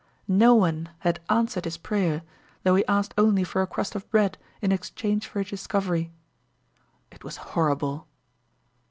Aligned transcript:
No 0.27 0.55
one 0.55 0.89
had 1.05 1.19
answered 1.29 1.65
his 1.65 1.77
prayer, 1.77 2.23
though 2.63 2.73
he 2.73 2.83
asked 2.87 3.13
only 3.19 3.43
for 3.43 3.61
a 3.61 3.67
crust 3.67 3.93
of 3.93 4.09
bread 4.09 4.39
in 4.59 4.71
exchange 4.71 5.27
for 5.27 5.37
his 5.41 5.51
discovery. 5.51 6.11
It 7.11 7.23
was 7.23 7.37
horrible. 7.53 8.07